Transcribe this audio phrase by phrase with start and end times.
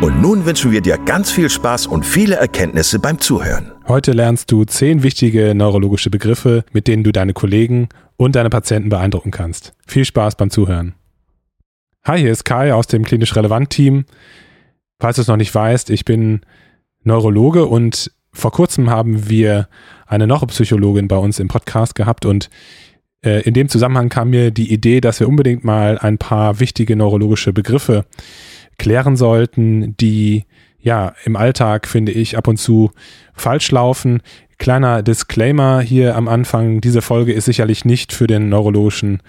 [0.00, 3.72] und nun wünschen wir dir ganz viel Spaß und viele Erkenntnisse beim Zuhören.
[3.88, 8.90] Heute lernst du zehn wichtige neurologische Begriffe, mit denen du deine Kollegen und deine Patienten
[8.90, 9.74] beeindrucken kannst.
[9.86, 10.94] Viel Spaß beim Zuhören.
[12.04, 14.04] Hi, hier ist Kai aus dem Klinisch Relevant Team.
[15.00, 16.42] Falls du es noch nicht weißt, ich bin
[17.02, 19.68] Neurologe und vor kurzem haben wir
[20.06, 22.50] eine Neuropsychologin bei uns im Podcast gehabt und
[23.24, 26.94] äh, in dem Zusammenhang kam mir die Idee, dass wir unbedingt mal ein paar wichtige
[26.94, 28.04] neurologische Begriffe
[28.78, 30.44] klären sollten, die
[30.80, 32.90] ja im Alltag, finde ich, ab und zu
[33.34, 34.22] falsch laufen.
[34.58, 39.22] Kleiner Disclaimer hier am Anfang, diese Folge ist sicherlich nicht für den neurologischen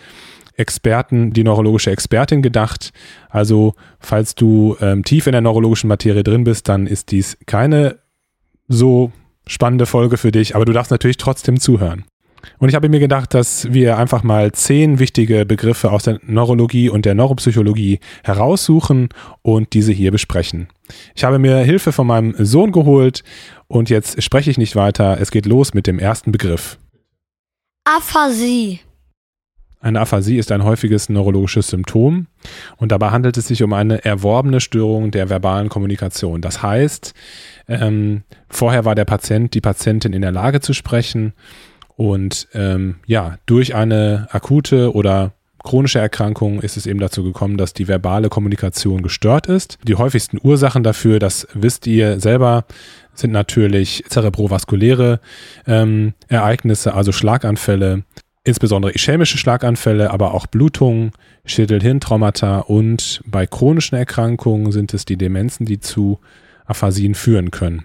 [0.55, 2.91] Experten, die neurologische Expertin gedacht.
[3.29, 7.97] Also, falls du ähm, tief in der neurologischen Materie drin bist, dann ist dies keine
[8.67, 9.11] so
[9.47, 12.05] spannende Folge für dich, aber du darfst natürlich trotzdem zuhören.
[12.57, 16.89] Und ich habe mir gedacht, dass wir einfach mal zehn wichtige Begriffe aus der Neurologie
[16.89, 19.09] und der Neuropsychologie heraussuchen
[19.41, 20.67] und diese hier besprechen.
[21.15, 23.23] Ich habe mir Hilfe von meinem Sohn geholt
[23.67, 25.19] und jetzt spreche ich nicht weiter.
[25.19, 26.77] Es geht los mit dem ersten Begriff.
[27.85, 28.81] Aphasie.
[29.81, 32.27] Eine Aphasie ist ein häufiges neurologisches Symptom
[32.77, 36.41] und dabei handelt es sich um eine erworbene Störung der verbalen Kommunikation.
[36.41, 37.13] Das heißt,
[37.69, 41.33] ähm, vorher war der Patient, die Patientin in der Lage zu sprechen
[41.99, 45.33] und ähm, ja, durch eine akute oder
[45.65, 49.77] chronische Erkrankung ist es eben dazu gekommen, dass die verbale Kommunikation gestört ist.
[49.85, 52.63] Die häufigsten Ursachen dafür, das wisst ihr selber,
[53.15, 55.19] sind natürlich zerebrovaskuläre
[55.67, 58.03] ähm, Ereignisse, also Schlaganfälle,
[58.45, 61.11] insbesondere ischämische Schlaganfälle, aber auch Blutungen,
[61.43, 66.21] Schädel-Hirntraumata und bei chronischen Erkrankungen sind es die Demenzen, die zu
[66.65, 67.83] Aphasien führen können.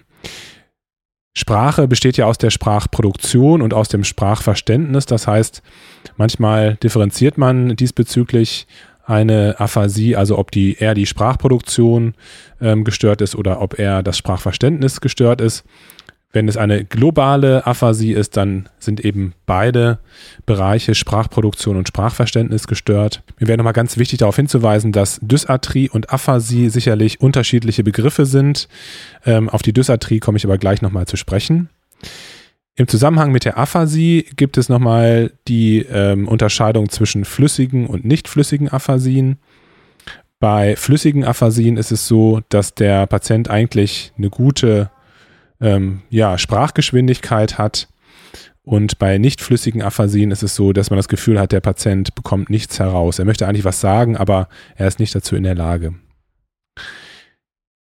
[1.37, 5.05] Sprache besteht ja aus der Sprachproduktion und aus dem Sprachverständnis.
[5.05, 5.61] Das heißt,
[6.15, 8.67] manchmal differenziert man diesbezüglich
[9.05, 12.15] eine Aphasie, also ob die eher die Sprachproduktion
[12.61, 15.63] ähm, gestört ist oder ob eher das Sprachverständnis gestört ist.
[16.35, 19.99] Wenn es eine globale Aphasie ist, dann sind eben beide
[20.45, 23.23] Bereiche Sprachproduktion und Sprachverständnis gestört.
[23.39, 28.67] Mir wäre nochmal ganz wichtig darauf hinzuweisen, dass Dysarthrie und Aphasie sicherlich unterschiedliche Begriffe sind.
[29.25, 31.69] Ähm, auf die Dysarthrie komme ich aber gleich nochmal zu sprechen.
[32.75, 38.27] Im Zusammenhang mit der Aphasie gibt es nochmal die ähm, Unterscheidung zwischen flüssigen und nicht
[38.27, 39.37] flüssigen Aphasien.
[40.41, 44.89] Bei flüssigen Aphasien ist es so, dass der Patient eigentlich eine gute
[45.61, 47.87] ähm, ja, Sprachgeschwindigkeit hat.
[48.63, 52.15] Und bei nicht flüssigen Aphasien ist es so, dass man das Gefühl hat, der Patient
[52.15, 53.19] bekommt nichts heraus.
[53.19, 55.93] Er möchte eigentlich was sagen, aber er ist nicht dazu in der Lage.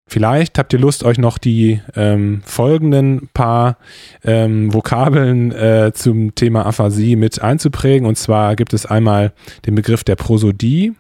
[0.06, 3.78] Vielleicht habt ihr Lust, euch noch die ähm, folgenden paar
[4.23, 8.05] ähm, Vokabeln äh, zum Thema Aphasie mit einzuprägen.
[8.05, 9.31] Und zwar gibt es einmal
[9.66, 10.93] den Begriff der Prosodie,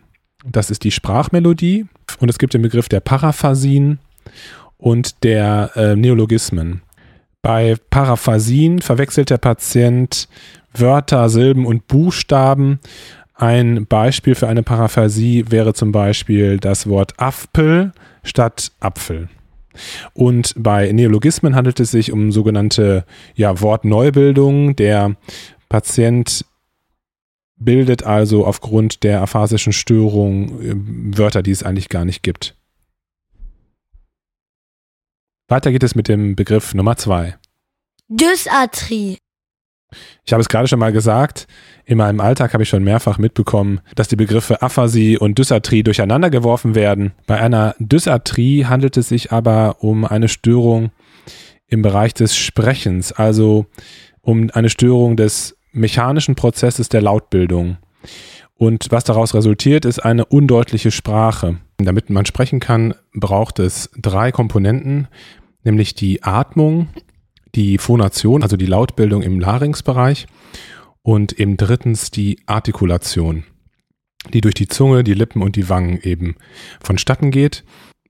[0.45, 1.85] das ist die Sprachmelodie.
[2.19, 3.99] Und es gibt den Begriff der Paraphasien
[4.83, 6.81] und der äh, Neologismen.
[7.41, 10.27] Bei Paraphasien verwechselt der Patient
[10.73, 12.79] Wörter, Silben und Buchstaben.
[13.33, 17.93] Ein Beispiel für eine Paraphasie wäre zum Beispiel das Wort Afpel
[18.23, 19.29] statt Apfel.
[20.13, 23.05] Und bei Neologismen handelt es sich um sogenannte
[23.35, 24.75] ja, Wortneubildung.
[24.75, 25.15] Der
[25.69, 26.43] Patient
[27.55, 30.73] bildet also aufgrund der aphasischen Störung äh,
[31.17, 32.57] Wörter, die es eigentlich gar nicht gibt.
[35.53, 37.35] Weiter geht es mit dem Begriff Nummer zwei.
[38.07, 39.19] Dysarthrie.
[40.25, 41.45] Ich habe es gerade schon mal gesagt,
[41.85, 46.31] in meinem Alltag habe ich schon mehrfach mitbekommen, dass die Begriffe Aphasie und Dysarthrie durcheinander
[46.31, 47.13] geworfen werden.
[47.27, 50.89] Bei einer Dysarthrie handelt es sich aber um eine Störung
[51.67, 53.67] im Bereich des Sprechens, also
[54.21, 57.77] um eine Störung des mechanischen Prozesses der Lautbildung.
[58.55, 61.57] Und was daraus resultiert, ist eine undeutliche Sprache.
[61.77, 65.07] Damit man sprechen kann, braucht es drei Komponenten,
[65.63, 66.89] nämlich die Atmung,
[67.55, 70.27] die Phonation, also die Lautbildung im Larynxbereich
[71.01, 73.43] und eben drittens die Artikulation,
[74.33, 76.35] die durch die Zunge, die Lippen und die Wangen eben
[76.81, 77.63] vonstatten geht.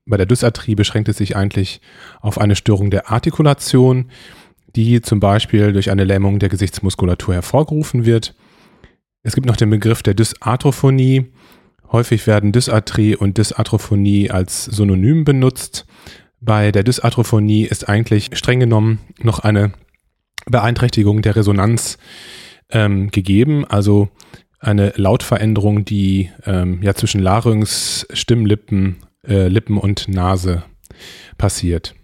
[0.06, 1.80] Bei der Dysarthrie beschränkt es sich eigentlich
[2.20, 4.10] auf eine Störung der Artikulation,
[4.76, 8.34] die zum Beispiel durch eine Lähmung der Gesichtsmuskulatur hervorgerufen wird.
[9.22, 11.32] Es gibt noch den Begriff der Dysarthrophonie.
[11.90, 15.86] Häufig werden Dysarthrie und Dysarthrophonie als Synonym benutzt.
[16.44, 19.72] Bei der Dysarthrophonie ist eigentlich streng genommen noch eine
[20.44, 21.96] Beeinträchtigung der Resonanz
[22.68, 24.10] ähm, gegeben, also
[24.60, 28.96] eine Lautveränderung, die ähm, ja zwischen Larynx, Stimmlippen,
[29.26, 30.64] äh, Lippen und Nase
[31.38, 31.94] passiert.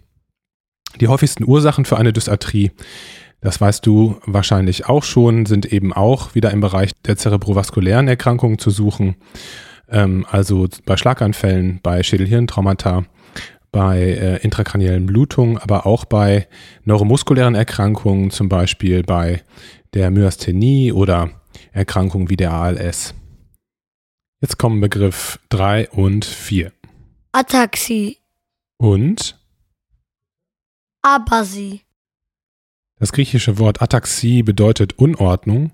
[0.99, 2.71] Die häufigsten Ursachen für eine Dysarthrie,
[3.41, 8.57] das weißt du wahrscheinlich auch schon, sind eben auch wieder im Bereich der zerebrovaskulären Erkrankungen
[8.57, 9.17] zu suchen,
[9.87, 13.05] ähm, also bei Schlaganfällen, bei Schädelhirntraumata,
[13.71, 16.47] bei äh, intrakraniellen Blutungen, aber auch bei
[16.83, 19.43] neuromuskulären Erkrankungen, zum Beispiel bei
[19.93, 21.29] der Myasthenie oder
[21.71, 23.13] Erkrankungen wie der ALS.
[24.41, 26.71] Jetzt kommen Begriff 3 und 4.
[27.31, 28.17] Ataxie.
[28.77, 29.37] Und?
[31.01, 31.81] Abasie.
[32.99, 35.71] Das griechische Wort Ataxie bedeutet Unordnung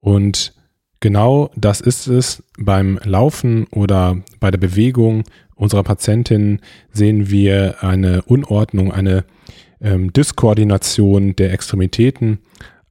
[0.00, 0.54] und
[1.00, 5.24] genau das ist es beim Laufen oder bei der Bewegung
[5.58, 6.60] unserer Patientin
[6.92, 9.24] sehen wir eine Unordnung, eine
[9.80, 12.38] ähm, Dyskoordination der Extremitäten,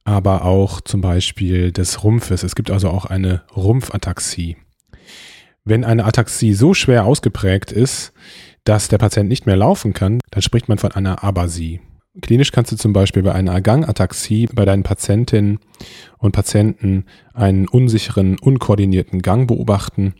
[0.04, 2.42] aber auch zum Beispiel des Rumpfes.
[2.42, 4.56] Es gibt also auch eine Rumpfataxie.
[5.64, 8.12] Wenn eine Ataxie so schwer ausgeprägt ist,
[8.64, 11.80] dass der Patient nicht mehr laufen kann, dann spricht man von einer Abasie.
[12.20, 15.60] Klinisch kannst du zum Beispiel bei einer Gangataxie bei deinen Patientinnen
[16.18, 20.14] und Patienten einen unsicheren, unkoordinierten Gang beobachten.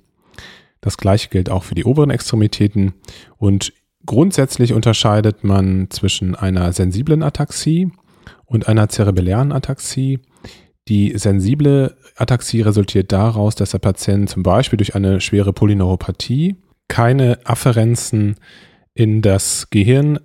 [0.81, 2.95] Das gleiche gilt auch für die oberen Extremitäten
[3.37, 3.73] und
[4.07, 7.91] grundsätzlich unterscheidet man zwischen einer sensiblen Ataxie
[8.47, 10.21] und einer zerebellären Ataxie.
[10.89, 16.57] Die sensible Ataxie resultiert daraus, dass der Patient zum Beispiel durch eine schwere Polyneuropathie
[16.89, 18.37] keine Afferenzen
[18.95, 20.19] in das Gehirn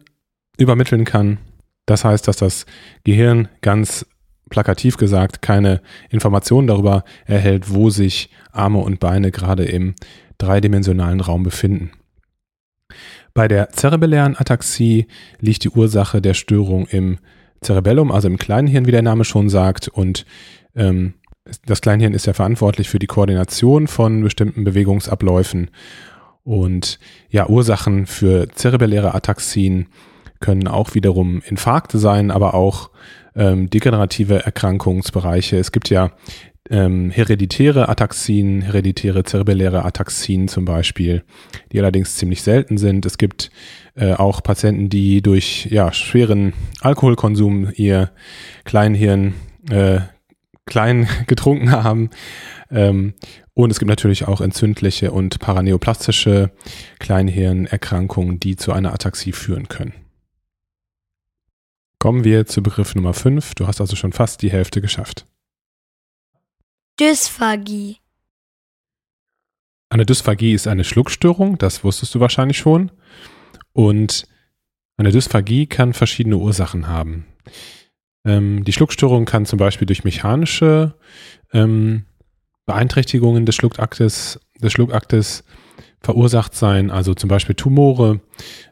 [0.58, 1.40] übermitteln kann.
[1.86, 2.66] Das heißt, dass das
[3.04, 4.06] Gehirn ganz
[4.50, 9.96] plakativ gesagt keine Informationen darüber erhält, wo sich Arme und Beine gerade im
[10.38, 11.92] dreidimensionalen Raum befinden.
[13.34, 15.08] Bei der zerebellären Ataxie
[15.40, 17.18] liegt die Ursache der Störung im
[17.64, 19.88] Cerebellum, also im Kleinhirn, wie der Name schon sagt.
[19.88, 20.26] Und
[20.76, 21.16] ähm,
[21.66, 25.72] das Kleinhirn ist ja verantwortlich für die Koordination von bestimmten Bewegungsabläufen.
[26.44, 29.88] Und ja, Ursachen für zerebelläre Ataxien
[30.40, 32.92] können auch wiederum Infarkte sein, aber auch
[33.36, 35.58] ähm, degenerative Erkrankungsbereiche.
[35.58, 36.12] Es gibt ja
[36.70, 41.24] ähm, hereditäre Ataxien, hereditäre zerebelläre Ataxien zum Beispiel,
[41.72, 43.06] die allerdings ziemlich selten sind.
[43.06, 43.52] Es gibt
[43.96, 48.12] äh, auch Patienten, die durch ja, schweren Alkoholkonsum ihr
[48.64, 49.34] Kleinhirn
[49.70, 50.00] äh,
[50.66, 52.10] klein getrunken haben.
[52.72, 53.14] Ähm,
[53.54, 56.52] und es gibt natürlich auch entzündliche und paraneoplastische
[57.00, 59.94] Kleinhirnerkrankungen, die zu einer Ataxie führen können.
[62.04, 63.56] Kommen wir zu Begriff Nummer 5.
[63.56, 65.26] Du hast also schon fast die Hälfte geschafft.
[67.00, 68.00] Dysphagie.
[69.88, 72.92] Eine Dysphagie ist eine Schluckstörung, das wusstest du wahrscheinlich schon.
[73.72, 74.28] Und
[74.98, 77.26] eine Dysphagie kann verschiedene Ursachen haben.
[78.26, 80.96] Ähm, die Schluckstörung kann zum Beispiel durch mechanische
[81.54, 82.04] ähm,
[82.66, 85.46] Beeinträchtigungen des Schluckaktes, des Schluckaktes
[86.02, 88.20] verursacht sein, also zum Beispiel Tumore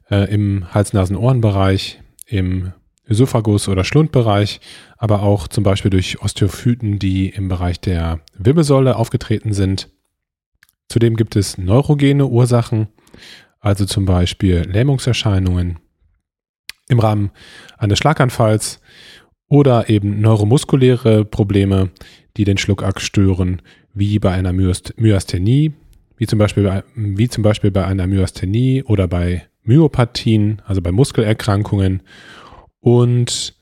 [0.10, 2.74] äh, im Hals-Nasen-Ohren-Bereich, im
[3.10, 4.62] Ösophagus- oder Schlundbereich,
[4.98, 9.90] aber auch zum Beispiel durch Osteophyten, die im Bereich der Wirbelsäule aufgetreten sind.
[10.88, 12.88] Zudem gibt es neurogene Ursachen,
[13.60, 15.80] also zum Beispiel Lähmungserscheinungen
[16.90, 17.32] im Rahmen
[17.78, 18.82] eines Schlaganfalls
[19.48, 21.92] oder eben neuromuskuläre Probleme,
[22.38, 23.62] die den Schluckakt stören,
[23.94, 25.74] wie bei einer Myasthenie,
[26.18, 30.92] wie zum Beispiel bei, wie zum Beispiel bei einer Myasthenie oder bei Myopathien, also bei
[30.92, 32.04] Muskelerkrankungen
[32.82, 33.56] und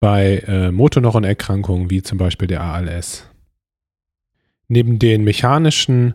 [0.00, 3.26] bei äh, Motorneuronerkrankungen wie zum Beispiel der ALS.
[4.68, 6.14] Neben den mechanischen,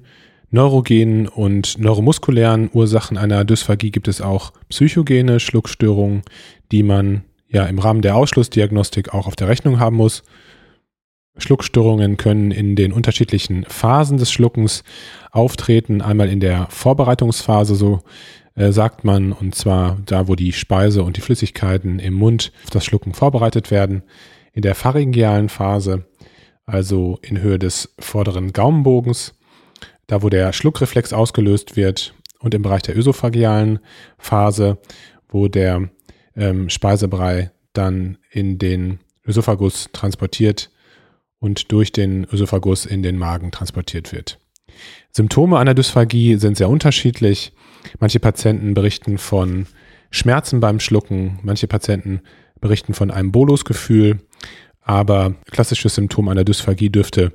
[0.52, 6.24] neurogenen und neuromuskulären Ursachen einer Dysphagie gibt es auch psychogene Schluckstörungen,
[6.72, 10.24] die man ja im Rahmen der Ausschlussdiagnostik auch auf der Rechnung haben muss.
[11.38, 14.84] Schluckstörungen können in den unterschiedlichen Phasen des Schluckens
[15.32, 16.02] auftreten.
[16.02, 18.02] Einmal in der Vorbereitungsphase, so
[18.60, 22.72] äh, sagt man, und zwar da, wo die Speise und die Flüssigkeiten im Mund auf
[22.72, 24.04] das Schlucken vorbereitet werden.
[24.52, 26.06] In der pharyngealen Phase,
[26.66, 29.34] also in Höhe des vorderen Gaumenbogens,
[30.08, 32.14] da wo der Schluckreflex ausgelöst wird.
[32.40, 33.80] Und im Bereich der ösophagealen
[34.18, 34.78] Phase,
[35.30, 35.90] wo der
[36.36, 40.70] ähm, Speisebrei dann in den Ösophagus transportiert
[41.40, 44.38] und durch den Ösophagus in den Magen transportiert wird.
[45.12, 47.54] Symptome einer Dysphagie sind sehr unterschiedlich.
[48.00, 49.68] Manche Patienten berichten von
[50.12, 52.22] Schmerzen beim Schlucken, manche Patienten
[52.62, 54.20] berichten von einem Bolusgefühl,
[54.82, 57.34] aber klassisches Symptom einer Dysphagie dürfte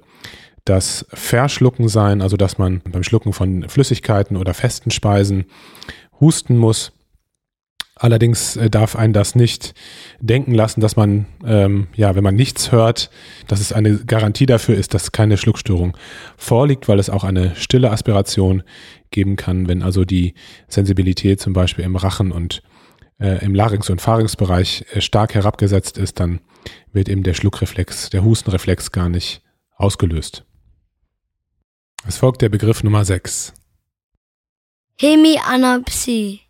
[0.64, 5.44] das Verschlucken sein, also dass man beim Schlucken von Flüssigkeiten oder festen Speisen
[6.20, 6.92] husten muss.
[7.96, 9.74] Allerdings äh, darf einen das nicht
[10.20, 13.08] denken lassen, dass man, ähm, ja, wenn man nichts hört,
[13.46, 15.96] dass es eine Garantie dafür ist, dass keine Schluckstörung
[16.36, 18.64] vorliegt, weil es auch eine stille Aspiration
[19.10, 20.34] geben kann, wenn also die
[20.66, 22.62] Sensibilität zum Beispiel im Rachen und
[23.20, 26.40] äh, im Larynx- und Pharynxbereich äh, stark herabgesetzt ist, dann
[26.92, 29.42] wird eben der Schluckreflex, der Hustenreflex gar nicht
[29.76, 30.44] ausgelöst.
[32.06, 33.54] Es folgt der Begriff Nummer 6.
[34.98, 36.43] Hemianopsie.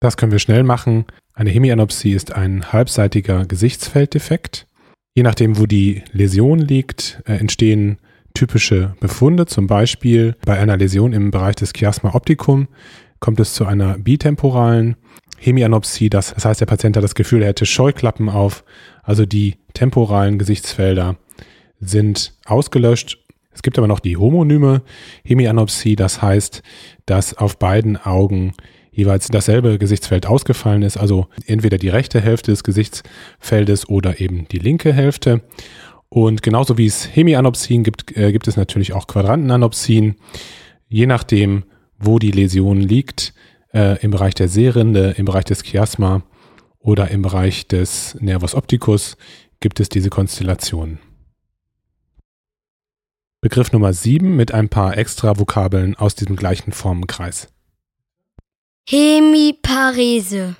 [0.00, 1.06] Das können wir schnell machen.
[1.34, 4.66] Eine Hemianopsie ist ein halbseitiger Gesichtsfelddefekt.
[5.14, 7.98] Je nachdem, wo die Läsion liegt, äh, entstehen
[8.34, 9.46] typische Befunde.
[9.46, 12.68] Zum Beispiel bei einer Läsion im Bereich des Chiasma opticum
[13.20, 14.96] kommt es zu einer bitemporalen
[15.38, 16.10] Hemianopsie.
[16.10, 18.64] Das, das heißt, der Patient hat das Gefühl, er hätte Scheuklappen auf.
[19.02, 21.16] Also die temporalen Gesichtsfelder
[21.80, 23.18] sind ausgelöscht.
[23.52, 24.82] Es gibt aber noch die homonyme
[25.24, 25.96] Hemianopsie.
[25.96, 26.62] Das heißt,
[27.06, 28.52] dass auf beiden Augen
[28.96, 34.58] jeweils dasselbe Gesichtsfeld ausgefallen ist, also entweder die rechte Hälfte des Gesichtsfeldes oder eben die
[34.58, 35.42] linke Hälfte.
[36.08, 40.16] Und genauso wie es Hemianopsien gibt, äh, gibt es natürlich auch Quadrantenanopsien.
[40.88, 41.64] Je nachdem,
[41.98, 43.34] wo die Läsion liegt,
[43.74, 46.22] äh, im Bereich der Seerinde, im Bereich des Chiasma
[46.78, 49.18] oder im Bereich des Nervus opticus,
[49.60, 51.00] gibt es diese Konstellationen.
[53.42, 57.48] Begriff Nummer 7 mit ein paar extra Vokabeln aus diesem gleichen Formenkreis.
[58.88, 60.54] Hemiparese.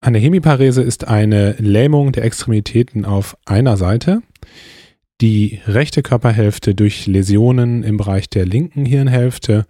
[0.00, 4.22] Eine Hemiparese ist eine Lähmung der Extremitäten auf einer Seite.
[5.20, 9.66] Die rechte Körperhälfte durch Läsionen im Bereich der linken Hirnhälfte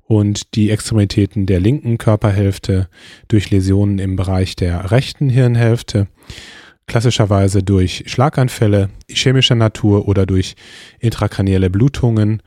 [0.00, 2.88] und die Extremitäten der linken Körperhälfte
[3.28, 6.08] durch Läsionen im Bereich der rechten Hirnhälfte,
[6.86, 10.54] klassischerweise durch Schlaganfälle chemischer Natur oder durch
[10.98, 12.42] intrakranielle Blutungen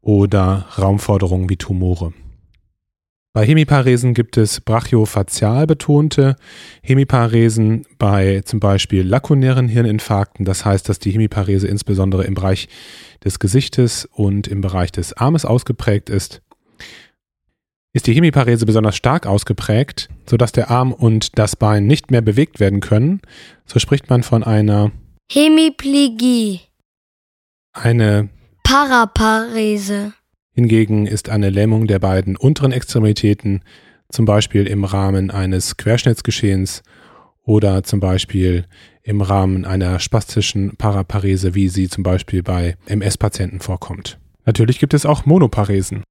[0.00, 2.12] oder Raumforderungen wie Tumore.
[3.32, 6.34] Bei Hemiparesen gibt es brachiofazial betonte
[6.82, 10.44] Hemiparesen bei zum Beispiel lakunären Hirninfarkten.
[10.44, 12.68] Das heißt, dass die Hemiparese insbesondere im Bereich
[13.24, 16.42] des Gesichtes und im Bereich des Armes ausgeprägt ist.
[17.92, 22.58] Ist die Hemiparese besonders stark ausgeprägt, sodass der Arm und das Bein nicht mehr bewegt
[22.58, 23.20] werden können,
[23.64, 24.90] so spricht man von einer
[25.30, 26.62] Hemiplegie.
[27.72, 28.28] Eine
[28.64, 30.14] Paraparese.
[30.60, 33.62] Hingegen ist eine Lähmung der beiden unteren Extremitäten,
[34.10, 36.82] zum Beispiel im Rahmen eines Querschnittsgeschehens
[37.42, 38.66] oder zum Beispiel
[39.02, 44.18] im Rahmen einer spastischen Paraparese, wie sie zum Beispiel bei MS-Patienten vorkommt.
[44.44, 46.02] Natürlich gibt es auch Monoparesen.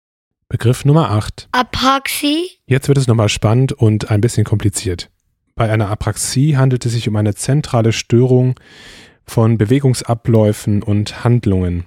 [0.47, 1.49] Begriff Nummer 8.
[1.51, 2.49] Apraxie.
[2.65, 5.11] Jetzt wird es nochmal spannend und ein bisschen kompliziert.
[5.53, 8.55] Bei einer Apraxie handelt es sich um eine zentrale Störung
[9.25, 11.85] von Bewegungsabläufen und Handlungen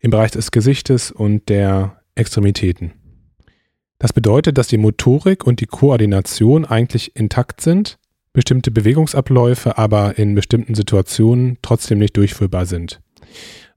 [0.00, 2.92] im Bereich des Gesichtes und der Extremitäten.
[3.98, 7.98] Das bedeutet, dass die Motorik und die Koordination eigentlich intakt sind,
[8.32, 13.00] bestimmte Bewegungsabläufe aber in bestimmten Situationen trotzdem nicht durchführbar sind.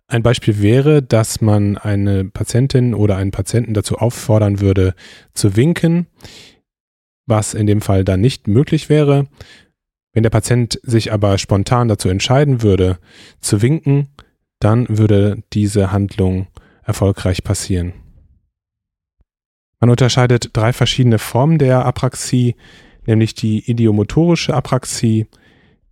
[0.07, 4.93] Ein Beispiel wäre, dass man eine Patientin oder einen Patienten dazu auffordern würde,
[5.33, 6.07] zu winken,
[7.25, 9.27] was in dem Fall dann nicht möglich wäre.
[10.11, 12.99] Wenn der Patient sich aber spontan dazu entscheiden würde,
[13.39, 14.09] zu winken,
[14.59, 16.47] dann würde diese Handlung
[16.83, 18.02] erfolgreich passieren.
[19.83, 22.55] Man unterscheidet drei verschiedene Formen der Apraxie,
[23.05, 25.27] nämlich die idiomotorische Apraxie,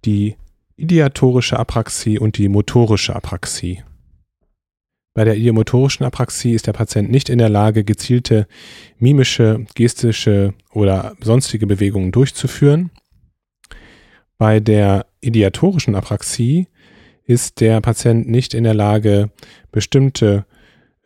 [0.05, 0.37] die
[0.77, 3.83] ideatorische Apraxie und die motorische Apraxie.
[5.13, 8.47] Bei der idiomotorischen Apraxie ist der Patient nicht in der Lage, gezielte
[8.97, 12.91] mimische, gestische oder sonstige Bewegungen durchzuführen.
[14.37, 16.69] Bei der ideatorischen Apraxie
[17.25, 19.31] ist der Patient nicht in der Lage,
[19.73, 20.45] bestimmte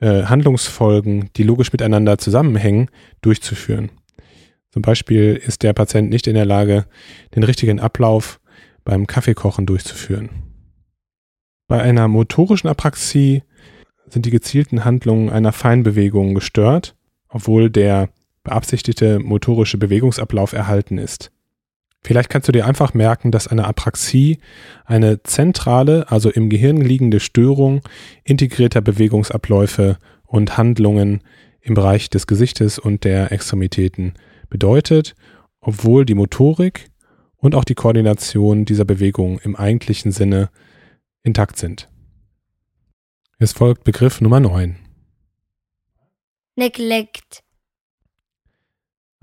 [0.05, 3.89] äh, Handlungsfolgen, die logisch miteinander zusammenhängen, durchzuführen.
[4.69, 6.85] Zum Beispiel ist der Patient nicht in der Lage,
[7.33, 8.39] den richtigen Ablauf
[8.83, 10.29] beim Kaffeekochen durchzuführen.
[11.67, 13.41] Bei einer motorischen Apraxie
[14.07, 16.95] sind die gezielten Handlungen einer Feinbewegung gestört,
[17.27, 18.09] obwohl der
[18.43, 21.31] beabsichtigte motorische Bewegungsablauf erhalten ist.
[22.05, 24.37] Vielleicht kannst du dir einfach merken, dass eine Apraxie
[24.85, 27.81] eine zentrale, also im Gehirn liegende Störung
[28.23, 31.21] integrierter Bewegungsabläufe und Handlungen
[31.61, 34.13] im Bereich des Gesichtes und der Extremitäten
[34.51, 35.15] bedeutet,
[35.61, 36.91] obwohl die Motorik
[37.37, 40.51] und auch die Koordination dieser Bewegung im eigentlichen Sinne
[41.23, 41.89] intakt sind.
[43.39, 44.75] Es folgt Begriff Nummer 9.
[46.55, 47.44] Neglect.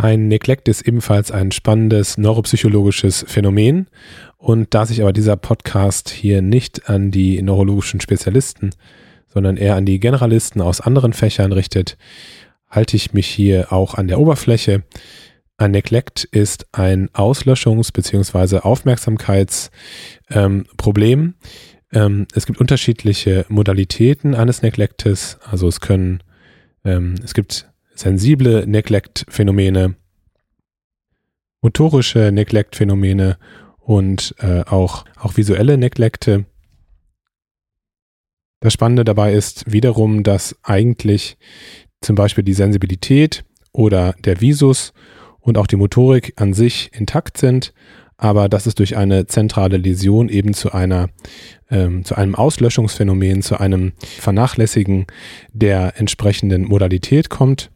[0.02, 3.86] Ein Neglect ist ebenfalls ein spannendes neuropsychologisches Phänomen.
[4.36, 8.70] Und da sich aber dieser Podcast hier nicht an die neurologischen Spezialisten,
[9.28, 11.96] sondern eher an die Generalisten aus anderen Fächern richtet,
[12.68, 14.82] halte ich mich hier auch an der Oberfläche.
[15.56, 18.58] Ein Neglect ist ein Auslöschungs- bzw.
[18.58, 21.20] Aufmerksamkeitsproblem.
[21.20, 21.34] Ähm,
[21.92, 25.38] ähm, es gibt unterschiedliche Modalitäten eines Neglectes.
[25.48, 26.24] Also es können,
[26.84, 29.96] ähm, es gibt sensible Neglect-Phänomene,
[31.60, 33.38] motorische Neglect-Phänomene
[33.78, 36.46] und äh, auch, auch visuelle Neglecte.
[38.60, 41.36] Das Spannende dabei ist wiederum, dass eigentlich
[42.00, 44.92] zum Beispiel die Sensibilität oder der Visus
[45.40, 47.72] und auch die Motorik an sich intakt sind,
[48.16, 51.08] aber dass es durch eine zentrale Läsion eben zu einer
[51.70, 55.06] ähm, zu einem Auslöschungsphänomen, zu einem Vernachlässigen
[55.52, 57.70] der entsprechenden Modalität kommt.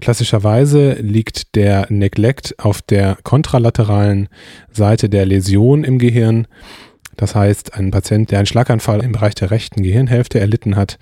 [0.00, 4.28] Klassischerweise liegt der Neglect auf der kontralateralen
[4.70, 6.46] Seite der Läsion im Gehirn.
[7.16, 10.98] Das heißt, ein Patient, der einen Schlaganfall im Bereich der rechten Gehirnhälfte erlitten hat,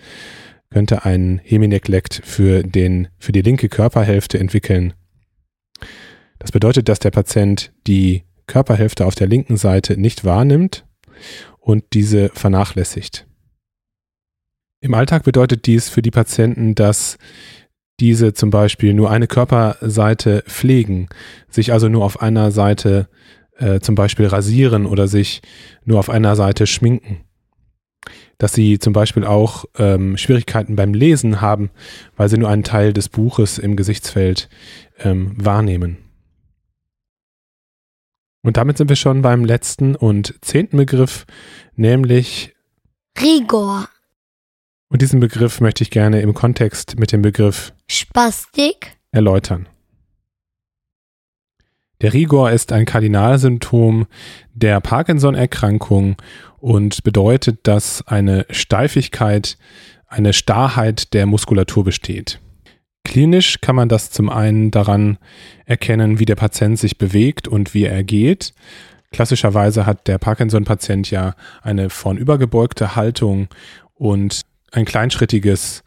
[0.71, 4.95] könnte einen Hemineglect für, den, für die linke Körperhälfte entwickeln.
[6.40, 10.85] Das bedeutet, dass der Patient die Körperhälfte auf der linken Seite nicht wahrnimmt
[11.61, 13.26] und diese vernachlässigt.
[14.80, 17.19] Im Alltag bedeutet dies für die Patienten, dass
[18.00, 21.08] diese zum Beispiel nur eine Körperseite pflegen,
[21.49, 23.08] sich also nur auf einer Seite
[23.56, 25.43] äh, zum Beispiel rasieren oder sich
[25.84, 27.25] nur auf einer Seite schminken.
[28.39, 31.71] Dass sie zum Beispiel auch ähm, Schwierigkeiten beim Lesen haben,
[32.17, 34.49] weil sie nur einen Teil des Buches im Gesichtsfeld
[35.00, 35.99] ähm, wahrnehmen.
[38.43, 41.26] Und damit sind wir schon beim letzten und zehnten Begriff,
[41.75, 42.54] nämlich
[43.21, 43.89] Rigor.
[44.89, 49.69] Und diesen Begriff möchte ich gerne im Kontext mit dem Begriff Spastik erläutern.
[52.01, 54.07] Der Rigor ist ein Kardinalsymptom
[54.55, 56.17] der Parkinson-Erkrankung
[56.59, 59.59] und bedeutet, dass eine Steifigkeit,
[60.07, 62.41] eine Starrheit der Muskulatur besteht.
[63.05, 65.19] Klinisch kann man das zum einen daran
[65.65, 68.53] erkennen, wie der Patient sich bewegt und wie er geht.
[69.11, 73.49] Klassischerweise hat der Parkinson-Patient ja eine vornübergebeugte Haltung
[73.95, 75.83] und ein kleinschrittiges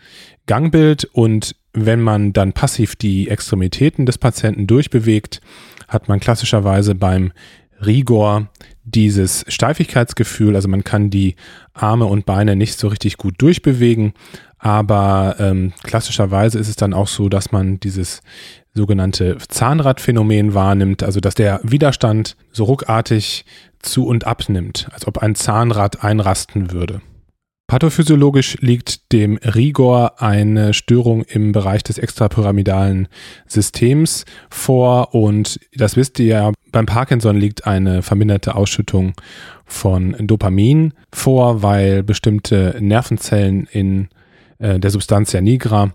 [0.48, 5.42] Gangbild und wenn man dann passiv die Extremitäten des Patienten durchbewegt,
[5.88, 7.32] hat man klassischerweise beim
[7.86, 8.50] Rigor
[8.84, 11.36] dieses Steifigkeitsgefühl, also man kann die
[11.74, 14.14] Arme und Beine nicht so richtig gut durchbewegen,
[14.60, 18.22] aber ähm, klassischerweise ist es dann auch so, dass man dieses
[18.74, 23.46] sogenannte Zahnradphänomen wahrnimmt, also dass der Widerstand so ruckartig
[23.80, 27.02] zu und abnimmt, als ob ein Zahnrad einrasten würde.
[27.72, 33.08] Pathophysiologisch liegt dem Rigor eine Störung im Bereich des extrapyramidalen
[33.48, 39.14] Systems vor und das wisst ihr ja, beim Parkinson liegt eine verminderte Ausschüttung
[39.64, 44.10] von Dopamin vor, weil bestimmte Nervenzellen in
[44.58, 45.94] äh, der Substantia nigra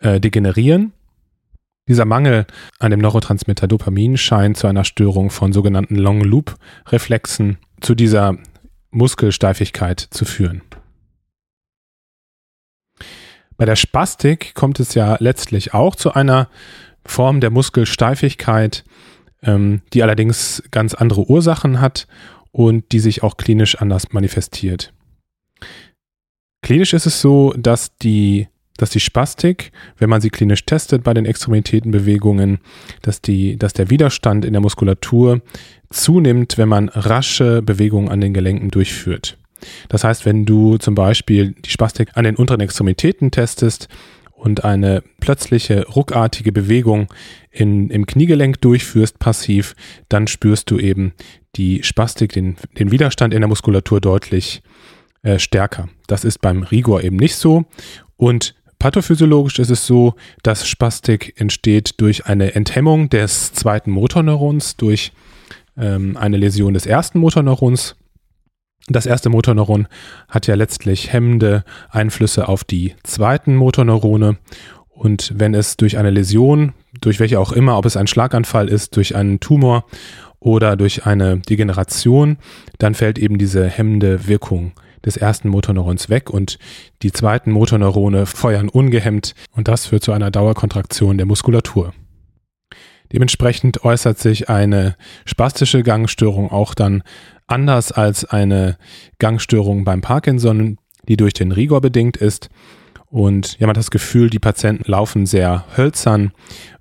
[0.00, 0.92] äh, degenerieren.
[1.88, 2.44] Dieser Mangel
[2.80, 8.36] an dem Neurotransmitter Dopamin scheint zu einer Störung von sogenannten Long-Loop-Reflexen zu dieser
[8.90, 10.60] Muskelsteifigkeit zu führen.
[13.56, 16.48] Bei der Spastik kommt es ja letztlich auch zu einer
[17.06, 18.84] Form der Muskelsteifigkeit,
[19.42, 22.06] ähm, die allerdings ganz andere Ursachen hat
[22.50, 24.92] und die sich auch klinisch anders manifestiert.
[26.62, 31.12] Klinisch ist es so, dass die, dass die Spastik, wenn man sie klinisch testet bei
[31.12, 32.58] den Extremitätenbewegungen,
[33.02, 35.42] dass, die, dass der Widerstand in der Muskulatur
[35.90, 39.36] zunimmt, wenn man rasche Bewegungen an den Gelenken durchführt.
[39.88, 43.88] Das heißt, wenn du zum Beispiel die Spastik an den unteren Extremitäten testest
[44.32, 47.08] und eine plötzliche ruckartige Bewegung
[47.50, 49.74] in, im Kniegelenk durchführst, passiv,
[50.08, 51.12] dann spürst du eben
[51.56, 54.62] die Spastik, den, den Widerstand in der Muskulatur deutlich
[55.22, 55.88] äh, stärker.
[56.06, 57.64] Das ist beim Rigor eben nicht so.
[58.16, 65.12] Und pathophysiologisch ist es so, dass Spastik entsteht durch eine Enthemmung des zweiten Motorneurons, durch
[65.78, 67.96] ähm, eine Läsion des ersten Motorneurons.
[68.88, 69.88] Das erste Motorneuron
[70.28, 74.36] hat ja letztlich hemmende Einflüsse auf die zweiten Motorneurone.
[74.90, 78.96] Und wenn es durch eine Läsion, durch welche auch immer, ob es ein Schlaganfall ist,
[78.96, 79.86] durch einen Tumor
[80.38, 82.36] oder durch eine Degeneration,
[82.78, 84.72] dann fällt eben diese hemmende Wirkung
[85.04, 86.58] des ersten Motorneurons weg und
[87.02, 91.92] die zweiten Motorneurone feuern ungehemmt und das führt zu einer Dauerkontraktion der Muskulatur.
[93.12, 97.02] Dementsprechend äußert sich eine spastische Gangstörung auch dann
[97.46, 98.76] anders als eine
[99.18, 100.78] Gangstörung beim Parkinson,
[101.08, 102.48] die durch den Rigor bedingt ist.
[103.06, 106.32] Und ja, man hat das Gefühl, die Patienten laufen sehr hölzern,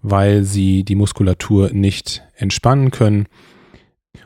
[0.01, 3.27] weil sie die Muskulatur nicht entspannen können.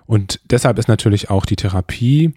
[0.05, 2.33] Und deshalb ist natürlich auch die Therapie,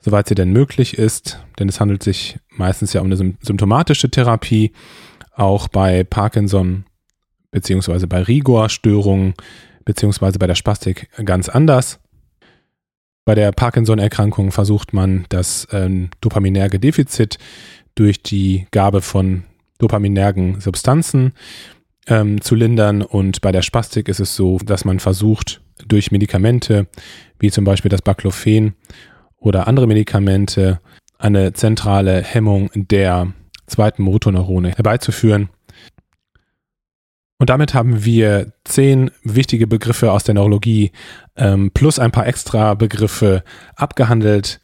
[0.00, 4.72] soweit sie denn möglich ist, denn es handelt sich meistens ja um eine symptomatische Therapie,
[5.34, 6.84] auch bei Parkinson
[7.50, 9.34] beziehungsweise bei Rigor-Störungen
[9.84, 11.98] beziehungsweise bei der Spastik ganz anders.
[13.28, 17.36] Bei der Parkinson-Erkrankung versucht man das ähm, dopaminerge Defizit
[17.94, 19.42] durch die Gabe von
[19.76, 21.34] dopaminergen Substanzen
[22.06, 26.86] ähm, zu lindern und bei der Spastik ist es so, dass man versucht durch Medikamente
[27.38, 28.72] wie zum Beispiel das Baclofen
[29.36, 30.80] oder andere Medikamente
[31.18, 33.34] eine zentrale Hemmung der
[33.66, 35.50] zweiten Motorneurone herbeizuführen.
[37.38, 40.90] Und damit haben wir zehn wichtige Begriffe aus der Neurologie
[41.36, 43.44] ähm, plus ein paar extra Begriffe
[43.76, 44.60] abgehandelt.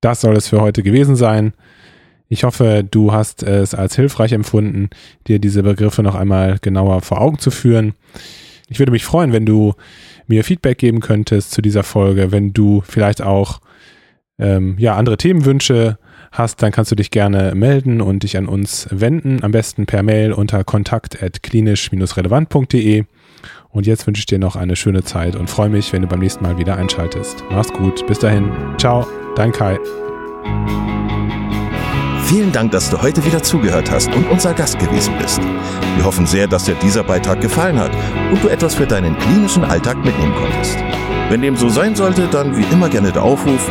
[0.00, 1.54] Das soll es für heute gewesen sein.
[2.28, 4.90] Ich hoffe, du hast es als hilfreich empfunden,
[5.26, 7.94] dir diese Begriffe noch einmal genauer vor Augen zu führen.
[8.68, 9.74] Ich würde mich freuen, wenn du
[10.26, 13.60] mir Feedback geben könntest zu dieser Folge, wenn du vielleicht auch
[14.38, 15.98] ähm, ja, andere Themenwünsche
[16.38, 19.42] hast, dann kannst du dich gerne melden und dich an uns wenden.
[19.42, 23.04] Am besten per Mail unter kontakt.klinisch-relevant.de.
[23.70, 26.20] Und jetzt wünsche ich dir noch eine schöne Zeit und freue mich, wenn du beim
[26.20, 27.44] nächsten Mal wieder einschaltest.
[27.50, 28.06] Mach's gut.
[28.06, 28.50] Bis dahin.
[28.78, 29.06] Ciao.
[29.34, 29.78] Dein Kai.
[32.26, 35.40] Vielen Dank, dass du heute wieder zugehört hast und unser Gast gewesen bist.
[35.96, 37.92] Wir hoffen sehr, dass dir dieser Beitrag gefallen hat
[38.32, 40.76] und du etwas für deinen klinischen Alltag mitnehmen konntest.
[41.28, 43.70] Wenn dem so sein sollte, dann wie immer gerne der Aufruf,